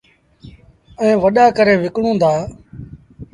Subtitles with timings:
[1.01, 2.33] ائيٚݩ وڏآ ڪري وڪڻون دآ۔